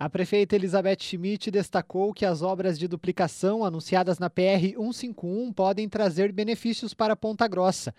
[0.00, 5.88] A prefeita Elizabeth Schmidt destacou que as obras de duplicação anunciadas na PR 151 podem
[5.88, 7.92] trazer benefícios para Ponta Grossa.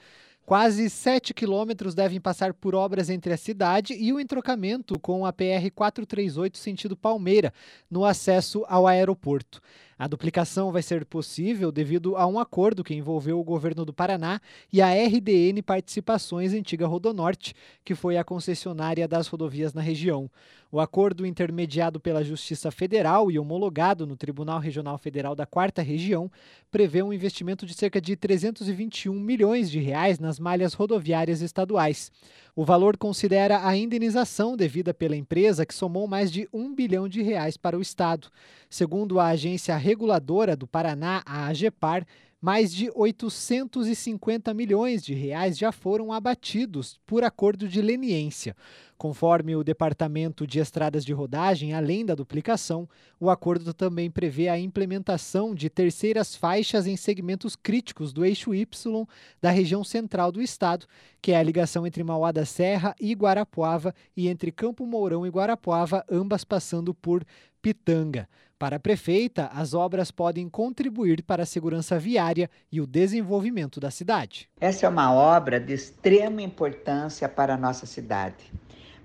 [0.46, 5.32] Quase 7 quilômetros devem passar por obras entre a cidade e o entrocamento com a
[5.32, 7.54] PR 438 sentido Palmeira,
[7.90, 9.62] no acesso ao aeroporto.
[10.00, 14.40] A duplicação vai ser possível devido a um acordo que envolveu o governo do Paraná
[14.72, 17.54] e a RDN Participações Antiga Rodonorte,
[17.84, 20.32] que foi a concessionária das rodovias na região.
[20.72, 26.32] O acordo intermediado pela Justiça Federal e homologado no Tribunal Regional Federal da Quarta Região
[26.72, 32.12] prevê um investimento de cerca de 321 milhões de reais nas malhas rodoviárias estaduais.
[32.56, 37.24] O valor considera a indenização devida pela empresa, que somou mais de um bilhão de
[37.24, 38.30] reais para o Estado.
[38.70, 42.06] Segundo a agência reguladora do Paraná, a AGEPAR,
[42.42, 48.56] mais de 850 milhões de reais já foram abatidos por acordo de leniência.
[48.98, 52.88] Conforme o Departamento de Estradas de Rodagem, além da duplicação,
[53.20, 59.08] o acordo também prevê a implementação de terceiras faixas em segmentos críticos do eixo Y
[59.42, 60.86] da região central do estado,
[61.22, 65.30] que é a ligação entre Mauá da Serra e Guarapuava e entre Campo Mourão e
[65.30, 67.26] Guarapuava, ambas passando por
[67.62, 68.28] Pitanga.
[68.60, 73.90] Para a prefeita, as obras podem contribuir para a segurança viária e o desenvolvimento da
[73.90, 74.50] cidade.
[74.60, 78.52] Essa é uma obra de extrema importância para a nossa cidade,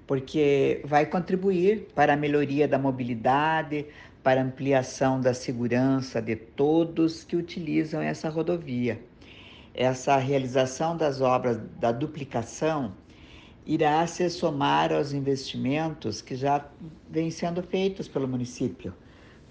[0.09, 3.87] porque vai contribuir para a melhoria da mobilidade,
[4.25, 9.01] para a ampliação da segurança de todos que utilizam essa rodovia.
[9.73, 12.93] Essa realização das obras da duplicação
[13.65, 16.67] irá se somar aos investimentos que já
[17.09, 18.93] vêm sendo feitos pelo município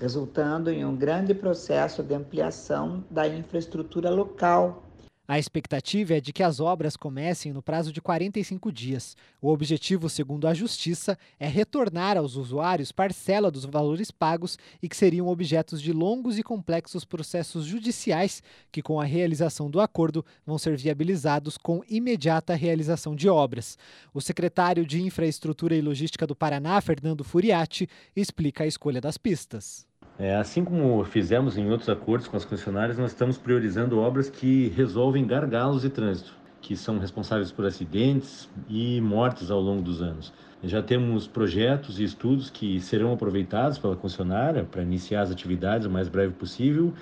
[0.04, 4.84] resultando em um grande processo de ampliação da infraestrutura local.
[5.26, 9.16] A expectativa é de que as obras comecem no prazo de 45 dias.
[9.42, 14.98] O objetivo, segundo a Justiça, é retornar aos usuários parcela dos valores pagos e que
[14.98, 20.58] seriam objetos de longos e complexos processos judiciais que, com a realização do acordo, vão
[20.58, 23.78] ser viabilizados com imediata realização de obras.
[24.14, 29.88] O secretário de Infraestrutura e Logística do Paraná, Fernando Furiati, explica a escolha das pistas.
[30.18, 34.70] É, assim como fizemos em outros acordos com as concessionárias, nós estamos priorizando obras que
[34.70, 40.32] resolvem gargalos de trânsito, que são responsáveis por acidentes e mortes ao longo dos anos.
[40.64, 45.90] Já temos projetos e estudos que serão aproveitados pela concessionária para iniciar as atividades o
[45.90, 46.94] mais breve possível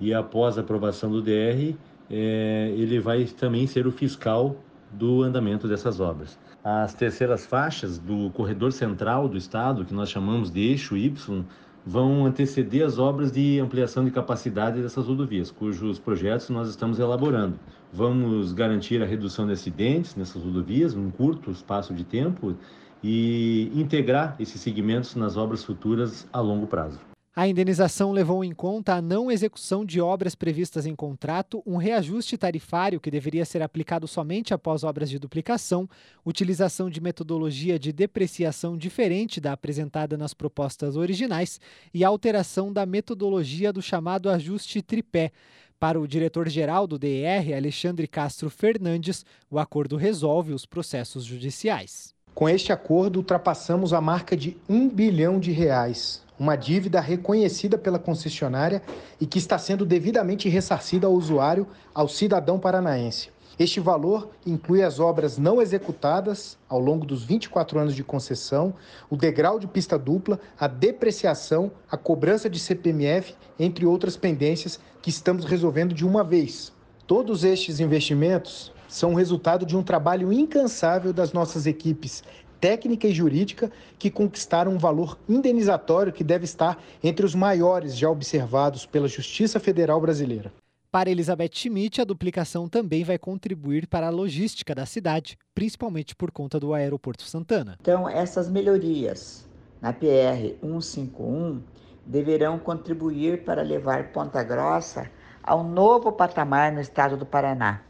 [0.00, 1.74] e após a aprovação do DR,
[2.10, 4.56] é, ele vai também ser o fiscal
[4.92, 6.38] do andamento dessas obras.
[6.62, 11.44] As terceiras faixas do corredor central do estado, que nós chamamos de eixo Y,
[11.88, 17.58] vão anteceder as obras de ampliação de capacidade dessas rodovias, cujos projetos nós estamos elaborando.
[17.90, 22.54] Vamos garantir a redução de acidentes nessas rodovias num curto espaço de tempo
[23.02, 27.07] e integrar esses segmentos nas obras futuras a longo prazo.
[27.38, 32.36] A indenização levou em conta a não execução de obras previstas em contrato, um reajuste
[32.36, 35.88] tarifário que deveria ser aplicado somente após obras de duplicação,
[36.26, 41.60] utilização de metodologia de depreciação diferente da apresentada nas propostas originais
[41.94, 45.30] e alteração da metodologia do chamado ajuste tripé.
[45.78, 52.12] Para o diretor-geral do DR, Alexandre Castro Fernandes, o acordo resolve os processos judiciais.
[52.34, 57.98] Com este acordo, ultrapassamos a marca de um bilhão de reais uma dívida reconhecida pela
[57.98, 58.82] concessionária
[59.20, 63.30] e que está sendo devidamente ressarcida ao usuário, ao cidadão paranaense.
[63.58, 68.72] Este valor inclui as obras não executadas ao longo dos 24 anos de concessão,
[69.10, 75.10] o degrau de pista dupla, a depreciação, a cobrança de CPMF, entre outras pendências que
[75.10, 76.72] estamos resolvendo de uma vez.
[77.04, 82.22] Todos estes investimentos são resultado de um trabalho incansável das nossas equipes
[82.60, 88.10] técnica e jurídica que conquistaram um valor indenizatório que deve estar entre os maiores já
[88.10, 90.52] observados pela Justiça Federal Brasileira.
[90.90, 96.30] Para Elizabeth Schmidt, a duplicação também vai contribuir para a logística da cidade, principalmente por
[96.30, 97.76] conta do Aeroporto Santana.
[97.80, 99.46] Então, essas melhorias
[99.82, 101.62] na PR 151
[102.06, 105.10] deverão contribuir para levar Ponta Grossa
[105.42, 107.82] ao novo patamar no estado do Paraná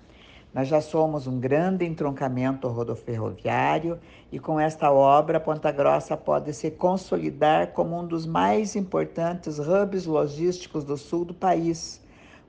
[0.55, 3.99] nós já somos um grande entroncamento rodoferroviário
[4.33, 10.07] e com esta obra, Ponta Grossa pode se consolidar como um dos mais importantes hubs
[10.07, 12.01] logísticos do sul do país,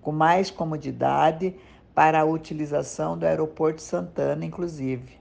[0.02, 1.54] com mais comodidade
[1.94, 5.20] para a utilização do Aeroporto Santana, inclusive.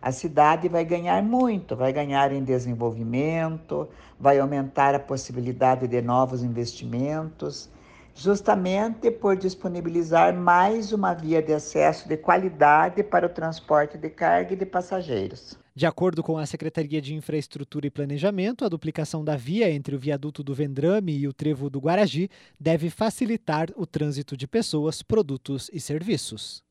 [0.00, 3.88] A cidade vai ganhar muito, vai ganhar em desenvolvimento,
[4.20, 7.68] vai aumentar a possibilidade de novos investimentos
[8.14, 14.54] justamente por disponibilizar mais uma via de acesso de qualidade para o transporte de carga
[14.54, 15.58] e de passageiros.
[15.76, 19.98] De acordo com a Secretaria de Infraestrutura e Planejamento, a duplicação da via entre o
[19.98, 22.30] viaduto do Vendrame e o trevo do Guaragi
[22.60, 26.63] deve facilitar o trânsito de pessoas, produtos e serviços.